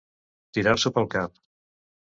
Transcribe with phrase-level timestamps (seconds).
[0.57, 1.39] Tirar-s'ho pel cap.